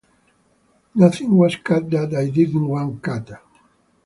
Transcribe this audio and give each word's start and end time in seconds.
Nothing 0.95 1.37
was 1.37 1.57
cut 1.57 1.91
that 1.91 2.15
I 2.15 2.27
didn't 2.31 2.67
want 2.67 3.03
cut. 3.03 3.29